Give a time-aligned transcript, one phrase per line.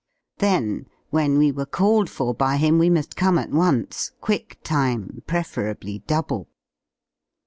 [0.39, 5.21] Then, ivhen we were called for by him we muli come at once, quick time,
[5.27, 6.47] preferably double.